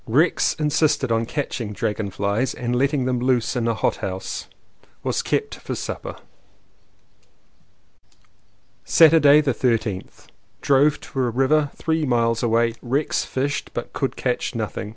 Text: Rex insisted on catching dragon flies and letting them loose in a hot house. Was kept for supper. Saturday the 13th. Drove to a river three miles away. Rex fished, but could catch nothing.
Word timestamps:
Rex 0.07 0.55
insisted 0.55 1.11
on 1.11 1.27
catching 1.27 1.73
dragon 1.73 2.09
flies 2.09 2.55
and 2.55 2.75
letting 2.75 3.05
them 3.05 3.19
loose 3.19 3.55
in 3.55 3.67
a 3.67 3.75
hot 3.75 3.97
house. 3.97 4.47
Was 5.03 5.21
kept 5.21 5.53
for 5.53 5.75
supper. 5.75 6.15
Saturday 8.83 9.41
the 9.41 9.53
13th. 9.53 10.25
Drove 10.59 10.99
to 11.01 11.19
a 11.19 11.29
river 11.29 11.69
three 11.75 12.03
miles 12.03 12.41
away. 12.41 12.73
Rex 12.81 13.25
fished, 13.25 13.69
but 13.75 13.93
could 13.93 14.15
catch 14.15 14.55
nothing. 14.55 14.89